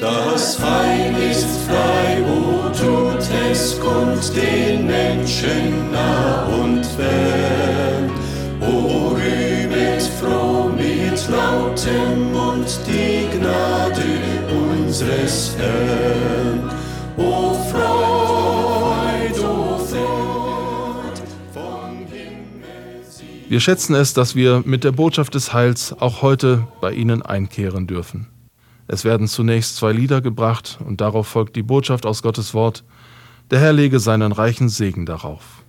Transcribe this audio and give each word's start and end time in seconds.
Das 0.00 0.58
Heil 0.60 1.14
ist 1.30 1.46
frei, 1.66 2.22
wo 2.26 2.68
tut 2.70 3.22
es 3.50 3.78
kund 3.78 4.34
den 4.34 4.86
Menschen 4.86 5.92
nah 5.92 6.46
und 6.46 6.84
fern. 6.84 8.10
O 8.62 9.08
rühmet 9.14 10.02
froh 10.02 10.70
mit 10.70 11.28
lautem 11.28 12.32
Mund 12.32 12.80
die 12.86 13.28
Gnade 13.36 14.04
unseres 14.72 15.54
Herrn. 15.58 16.70
O 17.18 17.54
Freud, 17.70 19.38
o 19.38 19.78
Freud, 19.78 21.20
vom 21.52 22.06
Himmel 22.10 23.02
Wir 23.48 23.60
schätzen 23.60 23.94
es, 23.94 24.14
dass 24.14 24.34
wir 24.34 24.62
mit 24.64 24.82
der 24.82 24.92
Botschaft 24.92 25.34
des 25.34 25.52
Heils 25.52 25.94
auch 25.98 26.22
heute 26.22 26.66
bei 26.80 26.92
Ihnen 26.92 27.20
einkehren 27.20 27.86
dürfen. 27.86 28.33
Es 28.86 29.04
werden 29.04 29.28
zunächst 29.28 29.76
zwei 29.76 29.92
Lieder 29.92 30.20
gebracht 30.20 30.78
und 30.84 31.00
darauf 31.00 31.26
folgt 31.26 31.56
die 31.56 31.62
Botschaft 31.62 32.06
aus 32.06 32.22
Gottes 32.22 32.54
Wort. 32.54 32.84
Der 33.50 33.60
Herr 33.60 33.72
lege 33.72 33.98
seinen 33.98 34.32
reichen 34.32 34.68
Segen 34.68 35.06
darauf. 35.06 35.63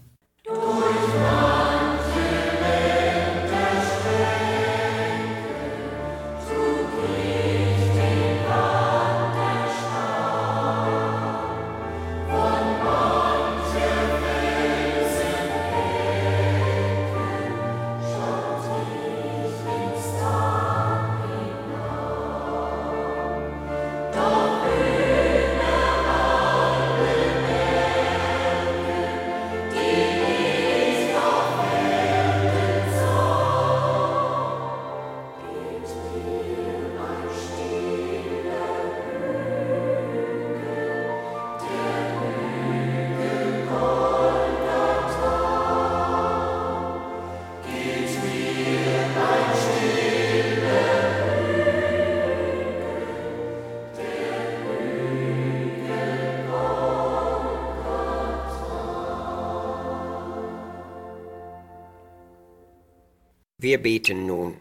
Wir 63.66 63.82
beten 63.82 64.28
nun. 64.28 64.58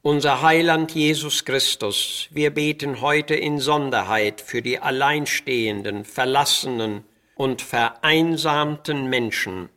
Unser 0.00 0.42
Heiland 0.42 0.94
Jesus 0.94 1.44
Christus, 1.44 2.28
wir 2.30 2.50
beten 2.54 3.00
heute 3.00 3.34
in 3.34 3.58
Sonderheit 3.58 4.40
für 4.40 4.62
die 4.62 4.78
alleinstehenden, 4.78 6.04
verlassenen 6.04 7.02
und 7.34 7.62
vereinsamten 7.62 9.10
Menschen. 9.10 9.70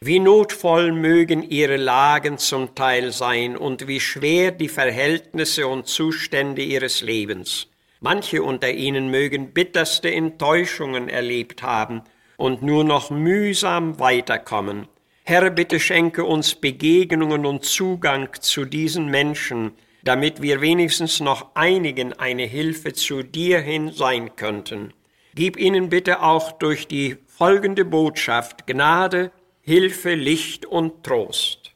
Wie 0.00 0.18
notvoll 0.18 0.90
mögen 0.90 1.48
ihre 1.48 1.76
Lagen 1.76 2.38
zum 2.38 2.74
Teil 2.74 3.12
sein 3.12 3.56
und 3.56 3.86
wie 3.86 4.00
schwer 4.00 4.50
die 4.50 4.68
Verhältnisse 4.68 5.68
und 5.68 5.86
Zustände 5.86 6.62
ihres 6.62 7.02
Lebens. 7.02 7.68
Manche 8.00 8.42
unter 8.42 8.72
ihnen 8.72 9.12
mögen 9.12 9.52
bitterste 9.52 10.10
Enttäuschungen 10.10 11.08
erlebt 11.08 11.62
haben 11.62 12.02
und 12.36 12.62
nur 12.62 12.82
noch 12.82 13.10
mühsam 13.10 14.00
weiterkommen. 14.00 14.88
Herr, 15.28 15.50
bitte 15.50 15.78
schenke 15.78 16.24
uns 16.24 16.54
Begegnungen 16.54 17.44
und 17.44 17.62
Zugang 17.62 18.30
zu 18.40 18.64
diesen 18.64 19.08
Menschen, 19.08 19.72
damit 20.02 20.40
wir 20.40 20.62
wenigstens 20.62 21.20
noch 21.20 21.54
einigen 21.54 22.14
eine 22.14 22.44
Hilfe 22.44 22.94
zu 22.94 23.22
dir 23.22 23.60
hin 23.60 23.92
sein 23.92 24.36
könnten. 24.36 24.94
Gib 25.34 25.58
ihnen 25.58 25.90
bitte 25.90 26.22
auch 26.22 26.52
durch 26.52 26.88
die 26.88 27.18
folgende 27.26 27.84
Botschaft 27.84 28.66
Gnade, 28.66 29.30
Hilfe, 29.60 30.14
Licht 30.14 30.64
und 30.64 31.04
Trost. 31.04 31.72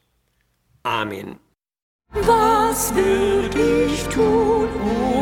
Amen. 0.81 1.37
Was 2.11 2.95
würd 2.95 3.53
ich 3.53 4.03
tun 4.05 4.67
ohne 4.81 5.12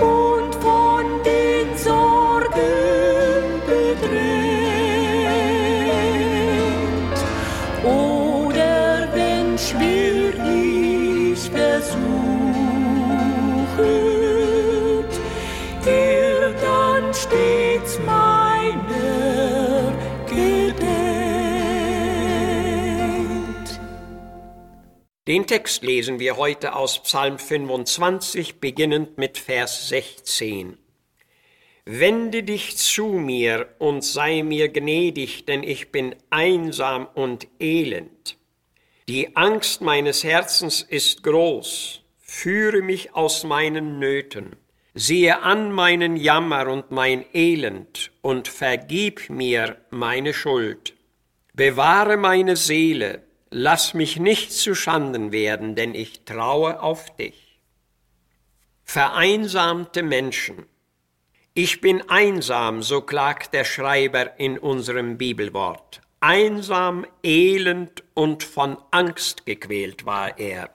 und 0.00 0.52
von 0.56 1.04
den 1.22 1.78
Sorgen 1.78 3.62
bedrängt? 3.64 4.10
Oder 7.84 9.06
wenn 9.14 9.56
schwer 9.56 10.34
ich 10.44 11.48
versuchet, 11.48 11.94
er 15.86 16.52
dann 16.60 17.14
stets 17.14 18.00
meiner 18.04 19.23
Den 25.34 25.48
Text 25.48 25.82
lesen 25.82 26.20
wir 26.20 26.36
heute 26.36 26.76
aus 26.76 27.02
Psalm 27.02 27.40
25, 27.40 28.60
beginnend 28.60 29.18
mit 29.18 29.36
Vers 29.36 29.88
16. 29.88 30.78
Wende 31.84 32.44
dich 32.44 32.76
zu 32.76 33.06
mir 33.06 33.74
und 33.80 34.04
sei 34.04 34.44
mir 34.44 34.68
gnädig, 34.68 35.44
denn 35.44 35.64
ich 35.64 35.90
bin 35.90 36.14
einsam 36.30 37.08
und 37.14 37.48
elend. 37.58 38.38
Die 39.08 39.34
Angst 39.34 39.80
meines 39.80 40.22
Herzens 40.22 40.82
ist 40.82 41.24
groß, 41.24 42.02
führe 42.20 42.82
mich 42.82 43.16
aus 43.16 43.42
meinen 43.42 43.98
Nöten. 43.98 44.54
Siehe 44.94 45.42
an 45.42 45.72
meinen 45.72 46.16
Jammer 46.16 46.68
und 46.68 46.92
mein 46.92 47.24
Elend 47.34 48.12
und 48.22 48.46
vergib 48.46 49.28
mir 49.30 49.78
meine 49.90 50.32
Schuld. 50.32 50.94
Bewahre 51.54 52.16
meine 52.16 52.54
Seele, 52.54 53.24
lass 53.56 53.94
mich 53.94 54.18
nicht 54.18 54.52
zu 54.52 54.74
Schanden 54.74 55.30
werden, 55.30 55.76
denn 55.76 55.94
ich 55.94 56.24
traue 56.24 56.82
auf 56.82 57.14
dich. 57.14 57.60
Vereinsamte 58.82 60.02
Menschen. 60.02 60.66
Ich 61.54 61.80
bin 61.80 62.02
einsam, 62.10 62.82
so 62.82 63.00
klagt 63.00 63.54
der 63.54 63.62
Schreiber 63.64 64.40
in 64.40 64.58
unserem 64.58 65.18
Bibelwort. 65.18 66.00
Einsam, 66.18 67.06
elend 67.22 68.02
und 68.14 68.42
von 68.42 68.76
Angst 68.90 69.46
gequält 69.46 70.04
war 70.04 70.36
er. 70.36 70.70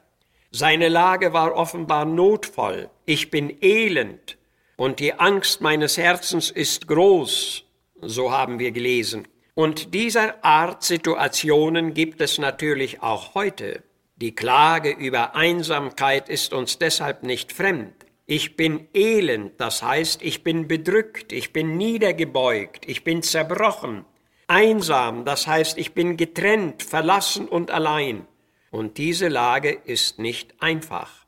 Seine 0.50 0.88
Lage 0.88 1.34
war 1.34 1.56
offenbar 1.56 2.06
notvoll. 2.06 2.90
Ich 3.06 3.30
bin 3.30 3.58
elend 3.62 4.38
und 4.78 5.02
die 5.02 5.14
Angst 5.16 5.60
meines 5.60 5.98
Herzens 5.98 6.50
ist 6.50 6.88
groß, 6.88 7.66
so 8.02 8.32
haben 8.32 8.58
wir 8.58 8.72
gelesen. 8.72 9.28
Und 9.60 9.94
dieser 9.94 10.42
Art 10.46 10.84
Situationen 10.84 11.94
gibt 11.94 12.22
es 12.22 12.38
natürlich 12.38 13.04
auch 13.04 13.36
heute. 13.36 13.84
Die 14.16 14.34
Klage 14.34 14.90
über 14.90 15.36
Einsamkeit 15.36 16.30
ist 16.30 16.54
uns 16.54 16.78
deshalb 16.78 17.24
nicht 17.24 17.52
fremd. 17.52 17.94
Ich 18.26 18.56
bin 18.56 18.88
elend, 18.94 19.60
das 19.60 19.84
heißt, 19.84 20.22
ich 20.22 20.46
bin 20.46 20.70
bedrückt, 20.70 21.34
ich 21.34 21.52
bin 21.52 21.76
niedergebeugt, 21.76 22.88
ich 22.88 23.04
bin 23.04 23.22
zerbrochen. 23.22 24.06
Einsam, 24.48 25.26
das 25.26 25.46
heißt, 25.46 25.78
ich 25.78 25.94
bin 25.94 26.16
getrennt, 26.16 26.82
verlassen 26.82 27.46
und 27.46 27.70
allein. 27.70 28.26
Und 28.72 28.98
diese 28.98 29.28
Lage 29.28 29.72
ist 29.72 30.20
nicht 30.20 30.56
einfach. 30.62 31.26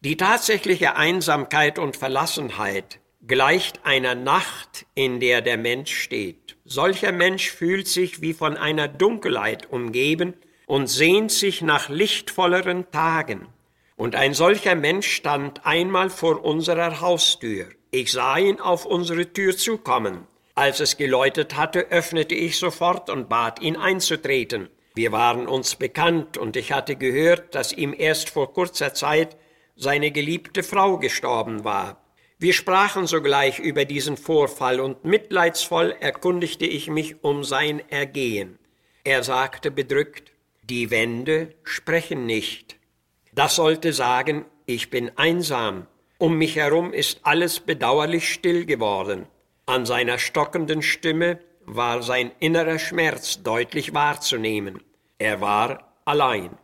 Die 0.00 0.16
tatsächliche 0.16 0.96
Einsamkeit 0.96 1.78
und 1.78 1.96
Verlassenheit 1.96 2.98
gleicht 3.26 3.84
einer 3.84 4.14
Nacht, 4.14 4.86
in 4.94 5.20
der 5.20 5.40
der 5.42 5.56
Mensch 5.56 5.94
steht. 5.96 6.56
Solcher 6.64 7.12
Mensch 7.12 7.50
fühlt 7.50 7.86
sich 7.86 8.20
wie 8.20 8.32
von 8.32 8.56
einer 8.56 8.88
Dunkelheit 8.88 9.70
umgeben 9.70 10.34
und 10.66 10.88
sehnt 10.88 11.30
sich 11.30 11.62
nach 11.62 11.88
lichtvolleren 11.88 12.90
Tagen. 12.90 13.46
Und 13.96 14.16
ein 14.16 14.34
solcher 14.34 14.74
Mensch 14.74 15.08
stand 15.08 15.64
einmal 15.64 16.10
vor 16.10 16.44
unserer 16.44 17.00
Haustür. 17.00 17.68
Ich 17.92 18.10
sah 18.10 18.38
ihn 18.38 18.58
auf 18.60 18.86
unsere 18.86 19.32
Tür 19.32 19.56
zukommen. 19.56 20.26
Als 20.54 20.80
es 20.80 20.96
geläutet 20.96 21.56
hatte, 21.56 21.90
öffnete 21.90 22.34
ich 22.34 22.58
sofort 22.58 23.08
und 23.08 23.28
bat 23.28 23.62
ihn 23.62 23.76
einzutreten. 23.76 24.68
Wir 24.94 25.12
waren 25.12 25.46
uns 25.46 25.76
bekannt 25.76 26.36
und 26.36 26.56
ich 26.56 26.72
hatte 26.72 26.96
gehört, 26.96 27.54
dass 27.54 27.72
ihm 27.72 27.94
erst 27.96 28.28
vor 28.30 28.52
kurzer 28.52 28.92
Zeit 28.92 29.36
seine 29.76 30.10
geliebte 30.10 30.62
Frau 30.62 30.98
gestorben 30.98 31.64
war. 31.64 32.01
Wir 32.42 32.54
sprachen 32.54 33.06
sogleich 33.06 33.60
über 33.60 33.84
diesen 33.84 34.16
Vorfall 34.16 34.80
und 34.80 35.04
mitleidsvoll 35.04 35.94
erkundigte 36.00 36.66
ich 36.66 36.90
mich 36.90 37.22
um 37.22 37.44
sein 37.44 37.88
Ergehen. 37.88 38.58
Er 39.04 39.22
sagte 39.22 39.70
bedrückt, 39.70 40.32
die 40.64 40.90
Wände 40.90 41.54
sprechen 41.62 42.26
nicht. 42.26 42.80
Das 43.32 43.54
sollte 43.54 43.92
sagen, 43.92 44.44
ich 44.66 44.90
bin 44.90 45.12
einsam. 45.16 45.86
Um 46.18 46.36
mich 46.36 46.56
herum 46.56 46.92
ist 46.92 47.20
alles 47.22 47.60
bedauerlich 47.60 48.32
still 48.32 48.66
geworden. 48.66 49.28
An 49.66 49.86
seiner 49.86 50.18
stockenden 50.18 50.82
Stimme 50.82 51.38
war 51.64 52.02
sein 52.02 52.32
innerer 52.40 52.80
Schmerz 52.80 53.44
deutlich 53.44 53.94
wahrzunehmen. 53.94 54.82
Er 55.16 55.40
war 55.40 55.94
allein. 56.04 56.58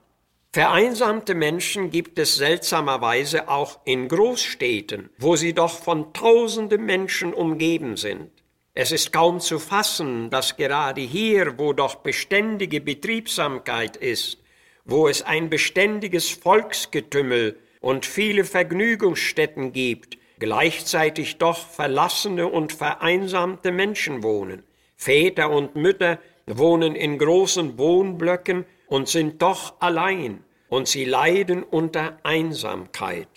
Vereinsamte 0.58 1.36
Menschen 1.36 1.90
gibt 1.90 2.18
es 2.18 2.34
seltsamerweise 2.34 3.48
auch 3.48 3.78
in 3.84 4.08
Großstädten, 4.08 5.08
wo 5.16 5.36
sie 5.36 5.52
doch 5.52 5.70
von 5.70 6.12
tausenden 6.12 6.84
Menschen 6.84 7.32
umgeben 7.32 7.96
sind. 7.96 8.32
Es 8.74 8.90
ist 8.90 9.12
kaum 9.12 9.38
zu 9.38 9.60
fassen, 9.60 10.30
dass 10.30 10.56
gerade 10.56 11.00
hier, 11.00 11.60
wo 11.60 11.74
doch 11.74 11.94
beständige 11.94 12.80
Betriebsamkeit 12.80 13.96
ist, 13.96 14.38
wo 14.84 15.06
es 15.06 15.22
ein 15.22 15.48
beständiges 15.48 16.28
Volksgetümmel 16.28 17.56
und 17.80 18.04
viele 18.04 18.42
Vergnügungsstätten 18.42 19.72
gibt, 19.72 20.18
gleichzeitig 20.40 21.38
doch 21.38 21.68
verlassene 21.68 22.48
und 22.48 22.72
vereinsamte 22.72 23.70
Menschen 23.70 24.24
wohnen. 24.24 24.64
Väter 24.96 25.50
und 25.50 25.76
Mütter 25.76 26.18
wohnen 26.48 26.96
in 26.96 27.16
großen 27.16 27.78
Wohnblöcken 27.78 28.66
und 28.88 29.06
sind 29.06 29.40
doch 29.40 29.80
allein, 29.80 30.42
und 30.68 30.88
sie 30.88 31.04
leiden 31.04 31.62
unter 31.62 32.18
Einsamkeit. 32.22 33.28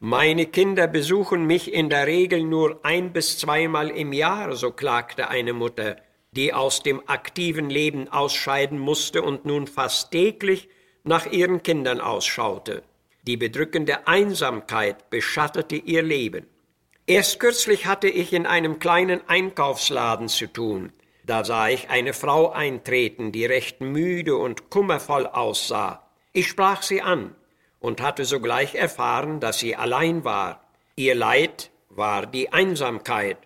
Meine 0.00 0.46
Kinder 0.46 0.86
besuchen 0.86 1.44
mich 1.44 1.72
in 1.72 1.90
der 1.90 2.06
Regel 2.06 2.44
nur 2.44 2.80
ein 2.84 3.12
bis 3.12 3.38
zweimal 3.38 3.90
im 3.90 4.12
Jahr, 4.12 4.54
so 4.54 4.70
klagte 4.70 5.28
eine 5.28 5.52
Mutter, 5.52 5.96
die 6.32 6.54
aus 6.54 6.82
dem 6.82 7.02
aktiven 7.08 7.68
Leben 7.68 8.08
ausscheiden 8.08 8.78
musste 8.78 9.22
und 9.22 9.44
nun 9.44 9.66
fast 9.66 10.12
täglich 10.12 10.68
nach 11.02 11.26
ihren 11.26 11.62
Kindern 11.62 12.00
ausschaute. 12.00 12.84
Die 13.26 13.36
bedrückende 13.36 14.06
Einsamkeit 14.06 15.10
beschattete 15.10 15.76
ihr 15.76 16.02
Leben. 16.02 16.46
Erst 17.06 17.40
kürzlich 17.40 17.86
hatte 17.86 18.08
ich 18.08 18.32
in 18.32 18.46
einem 18.46 18.78
kleinen 18.78 19.20
Einkaufsladen 19.26 20.28
zu 20.28 20.46
tun. 20.46 20.92
Da 21.24 21.44
sah 21.44 21.68
ich 21.68 21.90
eine 21.90 22.12
Frau 22.12 22.50
eintreten, 22.50 23.32
die 23.32 23.46
recht 23.46 23.80
müde 23.80 24.36
und 24.36 24.70
kummervoll 24.70 25.26
aussah. 25.26 26.07
Ich 26.38 26.46
sprach 26.46 26.82
sie 26.82 27.02
an 27.02 27.34
und 27.80 28.00
hatte 28.00 28.24
sogleich 28.24 28.76
erfahren, 28.76 29.40
dass 29.40 29.58
sie 29.58 29.74
allein 29.74 30.22
war. 30.22 30.62
Ihr 30.94 31.16
Leid 31.16 31.72
war 31.88 32.26
die 32.26 32.52
Einsamkeit. 32.52 33.38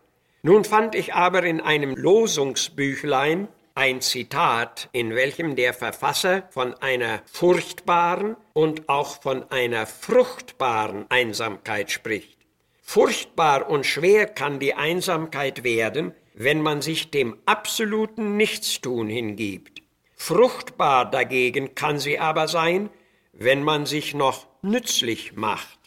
Nun 0.43 0.63
fand 0.65 0.95
ich 0.95 1.15
aber 1.15 1.43
in 1.43 1.63
einem 1.63 1.97
Losungsbüchlein 1.97 3.49
ein 3.75 4.03
Zitat, 4.03 4.91
in 4.93 5.15
welchem 5.15 5.57
der 5.57 5.73
Verfasser 5.73 6.43
von 6.51 6.75
einer 6.83 7.23
furchtbaren 7.33 8.37
und 8.53 8.91
auch 8.91 9.23
von 9.23 9.51
einer 9.51 9.87
fruchtbaren 9.87 11.07
Einsamkeit 11.09 11.91
spricht. 11.91 12.37
Furchtbar 12.83 13.71
und 13.71 13.87
schwer 13.87 14.27
kann 14.27 14.59
die 14.59 14.75
Einsamkeit 14.75 15.65
werden, 15.65 16.13
wenn 16.35 16.61
man 16.61 16.83
sich 16.83 17.11
dem 17.11 17.39
absoluten 17.47 18.37
Nichtstun 18.37 19.09
hingibt. 19.09 19.82
Fruchtbar 20.25 21.11
dagegen 21.11 21.75
kann 21.75 21.99
sie 21.99 22.21
aber 22.21 22.47
sein, 22.47 22.91
wenn 23.33 23.65
man 23.65 23.87
sich 23.87 24.15
noch 24.15 24.47
nützlich 24.63 25.33
macht. 25.33 25.81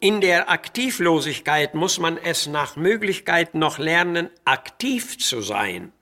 In 0.00 0.22
der 0.22 0.48
Aktivlosigkeit 0.48 1.74
muss 1.74 1.98
man 1.98 2.16
es 2.16 2.46
nach 2.46 2.76
Möglichkeit 2.76 3.54
noch 3.54 3.76
lernen, 3.78 4.30
aktiv 4.46 5.18
zu 5.18 5.42
sein. 5.42 5.92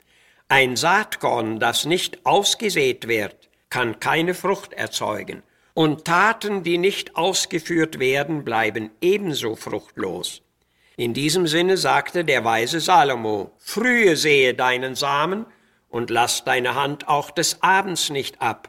Ein 0.47 0.77
Saatkorn, 0.77 1.59
das 1.59 1.85
nicht 1.85 2.25
ausgesät 2.25 3.09
wird, 3.09 3.51
kann 3.71 3.99
keine 3.99 4.35
Frucht 4.35 4.73
erzeugen, 4.73 5.43
und 5.75 6.05
Taten, 6.05 6.63
die 6.63 6.79
nicht 6.79 7.17
ausgeführt 7.17 7.99
werden, 7.99 8.45
bleiben 8.45 8.93
ebenso 9.01 9.57
fruchtlos. 9.57 10.43
In 10.97 11.13
diesem 11.13 11.49
Sinne 11.49 11.77
sagte 11.77 12.25
der 12.25 12.45
weise 12.45 12.79
Salomo, 12.79 13.51
frühe 13.59 14.15
sehe 14.15 14.55
deinen 14.55 14.95
Samen 14.95 15.47
und 15.95 16.11
lass 16.11 16.43
deine 16.43 16.75
Hand 16.75 17.07
auch 17.07 17.31
des 17.31 17.63
Abends 17.63 18.11
nicht 18.11 18.43
ab. 18.43 18.69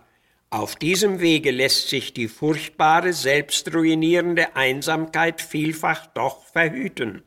Auf 0.52 0.76
diesem 0.76 1.22
Wege 1.22 1.50
lässt 1.50 1.90
sich 1.90 2.14
die 2.14 2.28
furchtbare, 2.28 3.14
selbstruinierende 3.14 4.56
Einsamkeit 4.56 5.42
vielfach 5.42 6.06
doch 6.06 6.46
verhüten. 6.46 7.24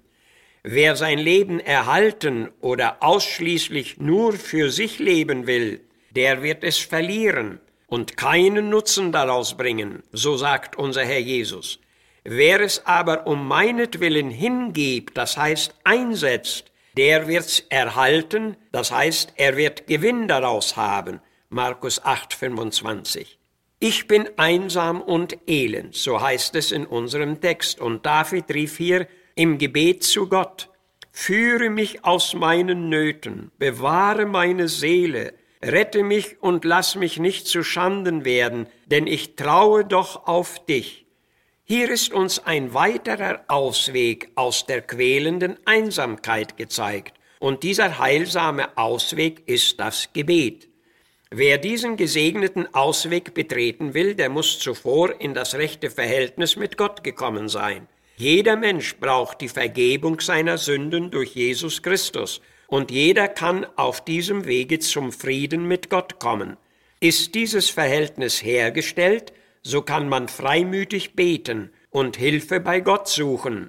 Wer 0.63 0.95
sein 0.95 1.19
Leben 1.19 1.59
erhalten 1.59 2.49
oder 2.61 3.03
ausschließlich 3.03 3.99
nur 3.99 4.35
für 4.35 4.71
sich 4.71 5.01
leben 5.01 5.49
will, 5.49 5.81
der 6.11 6.45
wird 6.45 6.63
es 6.63 6.79
verlieren 6.79 7.59
und 7.89 8.17
keinen 8.17 8.71
Nutzen 8.71 9.11
daraus 9.11 9.57
bringen, 9.57 10.05
so 10.13 10.37
sagt 10.37 10.77
unser 10.77 11.05
Herr 11.05 11.19
Jesus. 11.19 11.81
Wer 12.23 12.61
es 12.61 12.87
aber 12.87 13.27
um 13.27 13.49
meinetwillen 13.49 14.31
hingibt, 14.31 15.17
das 15.17 15.37
heißt 15.37 15.75
einsetzt, 15.83 16.71
der 16.99 17.29
wird's 17.29 17.61
erhalten, 17.69 18.57
das 18.73 18.91
heißt, 18.91 19.35
er 19.37 19.57
wird 19.57 19.87
Gewinn 19.87 20.27
daraus 20.27 20.77
haben. 20.77 21.21
Markus 21.49 22.05
8, 22.05 22.35
25. 22.35 23.39
Ich 23.79 24.09
bin 24.09 24.29
einsam 24.37 25.01
und 25.01 25.39
elend, 25.47 25.95
so 25.95 26.21
heißt 26.21 26.57
es 26.57 26.73
in 26.73 26.85
unserem 26.85 27.41
Text, 27.41 27.81
und 27.81 28.05
David 28.05 28.53
rief 28.53 28.77
hier 28.77 29.07
im 29.37 29.59
Gebet 29.59 30.03
zu 30.03 30.29
Gott, 30.29 30.71
führe 31.13 31.71
mich 31.71 32.05
aus 32.05 32.35
meinen 32.35 32.89
Nöten, 32.89 33.53
bewahre 33.59 34.27
meine 34.27 34.67
Seele, 34.67 35.35
rette 35.63 36.03
mich 36.03 36.43
und 36.43 36.65
lass 36.65 36.97
mich 36.97 37.21
nicht 37.21 37.47
zu 37.47 37.63
Schanden 37.63 38.25
werden, 38.25 38.67
denn 38.87 39.07
ich 39.07 39.37
traue 39.37 39.85
doch 39.85 40.27
auf 40.27 40.65
dich. 40.67 41.07
Hier 41.71 41.91
ist 41.91 42.15
uns 42.15 42.39
ein 42.47 42.73
weiterer 42.73 43.45
Ausweg 43.47 44.31
aus 44.37 44.65
der 44.65 44.81
quälenden 44.81 45.59
Einsamkeit 45.67 46.57
gezeigt, 46.57 47.13
und 47.41 47.63
dieser 47.63 47.99
heilsame 47.99 48.75
Ausweg 48.79 49.43
ist 49.45 49.79
das 49.79 50.09
Gebet. 50.15 50.67
Wer 51.31 51.59
diesen 51.59 51.99
gesegneten 51.99 52.75
Ausweg 52.75 53.35
betreten 53.35 53.93
will, 53.93 54.15
der 54.15 54.31
muss 54.31 54.59
zuvor 54.59 55.21
in 55.21 55.35
das 55.35 55.57
rechte 55.57 55.91
Verhältnis 55.91 56.57
mit 56.57 56.79
Gott 56.79 57.05
gekommen 57.05 57.51
sein. 57.51 57.87
Jeder 58.17 58.57
Mensch 58.57 58.97
braucht 58.97 59.43
die 59.43 59.51
Vergebung 59.51 60.21
seiner 60.21 60.57
Sünden 60.57 61.11
durch 61.11 61.35
Jesus 61.35 61.83
Christus 61.83 62.41
und 62.69 62.91
jeder 62.91 63.29
kann 63.29 63.67
auf 63.77 64.03
diesem 64.03 64.47
Wege 64.47 64.79
zum 64.79 65.13
Frieden 65.13 65.69
mit 65.69 65.91
Gott 65.91 66.19
kommen. 66.19 66.57
Ist 67.01 67.35
dieses 67.35 67.69
Verhältnis 67.69 68.43
hergestellt, 68.43 69.35
so 69.69 69.83
kann 69.83 70.09
man 70.09 70.29
freimütig 70.29 71.15
beten 71.15 71.71
und 71.91 72.17
Hilfe 72.17 72.59
bei 72.59 72.81
Gott 72.81 73.07
suchen, 73.07 73.69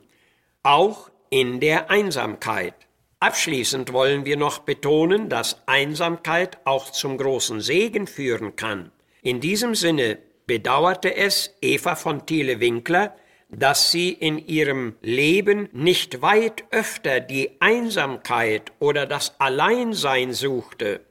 auch 0.63 1.11
in 1.29 1.59
der 1.59 1.91
Einsamkeit. 1.91 2.73
Abschließend 3.19 3.91
wollen 3.91 4.23
wir 4.23 4.37
noch 4.37 4.59
betonen, 4.59 5.27
dass 5.27 5.61
Einsamkeit 5.65 6.57
auch 6.63 6.89
zum 6.89 7.17
großen 7.17 7.59
Segen 7.59 8.07
führen 8.07 8.55
kann. 8.55 8.93
In 9.21 9.41
diesem 9.41 9.75
Sinne 9.75 10.19
bedauerte 10.45 11.13
es 11.13 11.53
Eva 11.61 11.97
von 11.97 12.25
Thiele-Winkler, 12.25 13.13
dass 13.49 13.91
sie 13.91 14.11
in 14.13 14.37
ihrem 14.37 14.95
Leben 15.01 15.67
nicht 15.73 16.21
weit 16.21 16.63
öfter 16.71 17.19
die 17.19 17.59
Einsamkeit 17.59 18.71
oder 18.79 19.05
das 19.05 19.37
Alleinsein 19.37 20.31
suchte. 20.31 21.01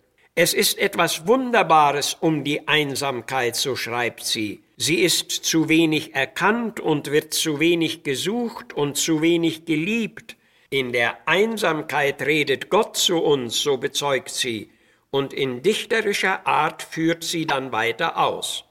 Es 0.41 0.55
ist 0.55 0.79
etwas 0.79 1.27
Wunderbares 1.27 2.17
um 2.21 2.45
die 2.45 2.69
Einsamkeit, 2.69 3.57
so 3.57 3.75
schreibt 3.75 4.23
sie. 4.23 4.63
Sie 4.77 5.01
ist 5.01 5.33
zu 5.33 5.69
wenig 5.69 6.15
erkannt 6.15 6.79
und 6.79 7.11
wird 7.11 7.35
zu 7.35 7.59
wenig 7.59 8.05
gesucht 8.05 8.73
und 8.73 8.97
zu 8.97 9.21
wenig 9.21 9.65
geliebt. 9.65 10.37
In 10.71 10.93
der 10.93 11.19
Einsamkeit 11.27 12.23
redet 12.23 12.71
Gott 12.71 12.97
zu 12.97 13.19
uns, 13.19 13.61
so 13.61 13.79
bezeugt 13.79 14.31
sie, 14.31 14.71
und 15.11 15.33
in 15.33 15.63
dichterischer 15.63 16.47
Art 16.47 16.85
führt 16.85 17.25
sie 17.25 17.45
dann 17.45 17.73
weiter 17.73 18.17
aus. 18.17 18.65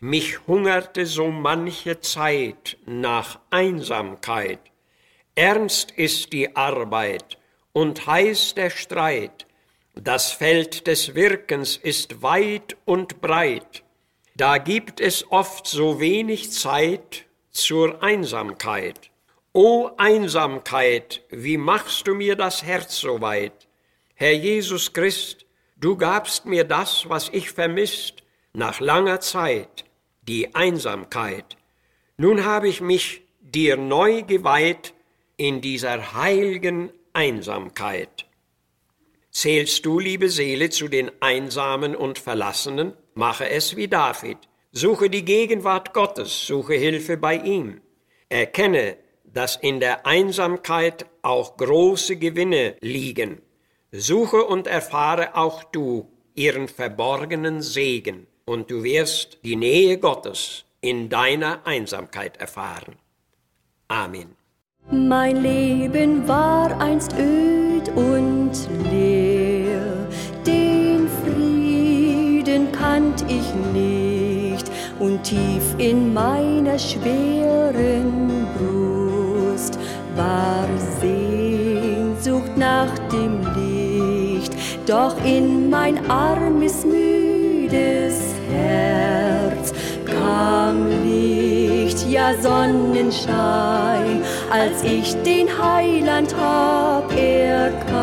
Mich 0.00 0.46
hungerte 0.46 1.04
so 1.04 1.30
manche 1.30 2.00
Zeit 2.00 2.78
nach 2.86 3.40
Einsamkeit. 3.50 4.60
Ernst 5.34 5.90
ist 5.90 6.32
die 6.32 6.56
Arbeit 6.56 7.36
und 7.74 8.06
heiß 8.06 8.54
der 8.54 8.70
Streit. 8.70 9.44
Das 9.94 10.30
Feld 10.30 10.86
des 10.86 11.14
Wirkens 11.14 11.76
ist 11.76 12.22
weit 12.22 12.76
und 12.84 13.20
breit. 13.20 13.82
Da 14.36 14.58
gibt 14.58 15.00
es 15.00 15.30
oft 15.30 15.66
so 15.66 16.00
wenig 16.00 16.52
Zeit 16.52 17.26
zur 17.50 18.02
Einsamkeit. 18.02 19.10
O 19.52 19.90
Einsamkeit, 19.96 21.22
wie 21.30 21.56
machst 21.56 22.06
du 22.06 22.14
mir 22.14 22.36
das 22.36 22.62
Herz 22.62 23.00
so 23.00 23.20
weit? 23.20 23.66
Herr 24.14 24.32
Jesus 24.32 24.92
Christ, 24.92 25.44
du 25.76 25.96
gabst 25.96 26.46
mir 26.46 26.62
das, 26.62 27.08
was 27.08 27.28
ich 27.30 27.50
vermisst, 27.50 28.22
nach 28.52 28.78
langer 28.78 29.20
Zeit, 29.20 29.84
die 30.22 30.54
Einsamkeit. 30.54 31.56
Nun 32.16 32.44
habe 32.44 32.68
ich 32.68 32.80
mich 32.80 33.22
dir 33.40 33.76
neu 33.76 34.22
geweiht 34.22 34.94
in 35.36 35.60
dieser 35.60 36.14
heiligen 36.14 36.92
Einsamkeit. 37.12 38.26
Zählst 39.30 39.86
du, 39.86 39.98
liebe 39.98 40.28
Seele, 40.28 40.70
zu 40.70 40.88
den 40.88 41.10
Einsamen 41.20 41.94
und 41.94 42.18
Verlassenen? 42.18 42.94
Mache 43.14 43.48
es 43.48 43.76
wie 43.76 43.88
David. 43.88 44.38
Suche 44.72 45.08
die 45.10 45.24
Gegenwart 45.24 45.92
Gottes, 45.92 46.46
suche 46.46 46.74
Hilfe 46.74 47.16
bei 47.16 47.36
ihm. 47.36 47.80
Erkenne, 48.28 48.96
dass 49.24 49.56
in 49.56 49.80
der 49.80 50.06
Einsamkeit 50.06 51.06
auch 51.22 51.56
große 51.56 52.16
Gewinne 52.16 52.76
liegen. 52.80 53.40
Suche 53.92 54.44
und 54.44 54.66
erfahre 54.66 55.36
auch 55.36 55.64
du 55.64 56.10
ihren 56.34 56.68
verborgenen 56.68 57.60
Segen, 57.62 58.26
und 58.44 58.70
du 58.70 58.82
wirst 58.82 59.38
die 59.44 59.56
Nähe 59.56 59.98
Gottes 59.98 60.64
in 60.80 61.08
deiner 61.08 61.66
Einsamkeit 61.66 62.36
erfahren. 62.38 62.96
Amen. 63.88 64.36
Mein 64.90 65.42
Leben 65.42 66.26
war 66.26 66.80
einst 66.80 67.14
öd 67.18 67.88
und 67.90 68.52
Kannt 72.90 73.24
ich 73.28 73.54
nicht. 73.72 74.68
Und 74.98 75.22
tief 75.22 75.62
in 75.78 76.12
meiner 76.12 76.76
schweren 76.76 78.48
Brust 78.58 79.78
war 80.16 80.66
Sehnsucht 81.00 82.56
nach 82.56 82.92
dem 83.12 83.46
Licht, 83.54 84.52
doch 84.86 85.14
in 85.24 85.70
mein 85.70 86.10
armes, 86.10 86.84
müdes 86.84 88.34
Herz 88.50 89.72
kam 90.04 90.88
Licht, 91.04 92.10
ja 92.10 92.34
Sonnenschein, 92.42 94.20
als 94.50 94.82
ich 94.82 95.14
den 95.22 95.46
Heiland 95.48 96.34
hab 96.36 97.12
erkannt 97.16 97.99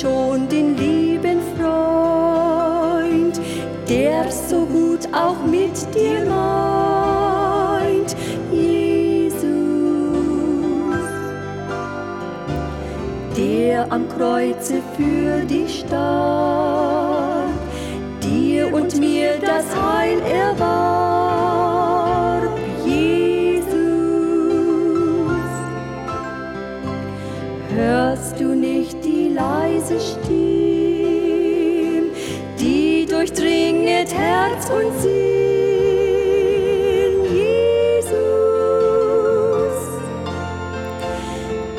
schon 0.00 0.48
den 0.48 0.76
lieben 0.76 1.40
Freund, 1.56 3.40
der 3.88 4.30
so 4.30 4.64
gut 4.66 5.08
auch 5.12 5.42
mit 5.44 5.76
dir 5.94 6.24
meint, 6.24 8.14
Jesus, 8.52 9.40
der 13.36 13.90
am 13.90 14.08
Kreuze 14.08 14.80
für 14.96 15.44
dich 15.46 15.80
starb, 15.80 17.50
dir 18.22 18.72
und 18.72 18.98
mir 18.98 19.38
das 19.40 19.64
Heil 19.74 20.20
erwarb, 20.20 20.97
leise 29.88 30.00
Stimme, 30.00 30.42
die 32.58 33.06
durchdringet 33.06 34.12
Herz 34.12 34.70
und 34.70 35.00
Sinn, 35.00 35.12
Jesus? 37.34 38.18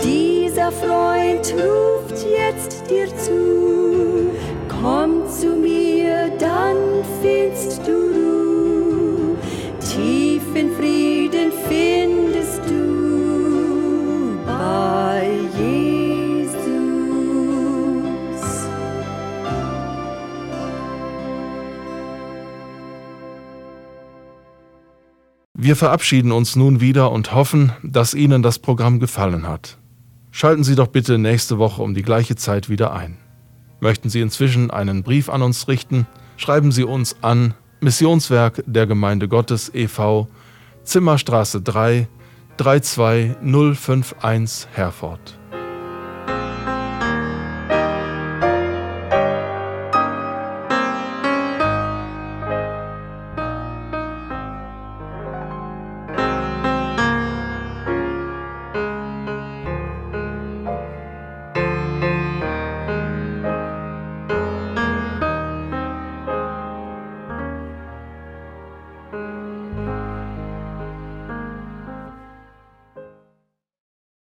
Dieser 0.04 0.72
Freund 0.72 1.54
ruft 1.54 2.26
jetzt 2.26 2.90
dir 2.90 3.08
zu, 3.18 4.32
komm 4.82 5.28
zu 5.30 5.56
mir, 5.56 6.32
dann 6.40 7.04
findest 7.22 7.69
Wir 25.62 25.76
verabschieden 25.76 26.32
uns 26.32 26.56
nun 26.56 26.80
wieder 26.80 27.12
und 27.12 27.34
hoffen, 27.34 27.74
dass 27.84 28.14
Ihnen 28.14 28.42
das 28.42 28.60
Programm 28.60 29.02
gefallen 29.02 29.46
hat. 29.46 29.78
Schalten 30.32 30.64
Sie 30.64 30.76
doch 30.76 30.88
bitte 30.88 31.18
nächste 31.18 31.58
Woche 31.58 31.82
um 31.82 31.94
die 31.94 32.02
gleiche 32.02 32.38
Zeit 32.38 32.70
wieder 32.70 32.94
ein. 32.94 33.18
Möchten 33.82 34.10
Sie 34.10 34.22
inzwischen 34.22 34.72
einen 34.72 35.04
Brief 35.04 35.28
an 35.28 35.42
uns 35.42 35.68
richten, 35.68 36.08
schreiben 36.38 36.72
Sie 36.72 36.86
uns 36.86 37.18
an 37.22 37.56
Missionswerk 37.82 38.64
der 38.68 38.88
Gemeinde 38.88 39.28
Gottes 39.28 39.70
e.V. 39.76 40.30
Zimmerstraße 40.86 41.62
3 41.62 42.08
32051 42.56 44.70
Herford. 44.72 45.38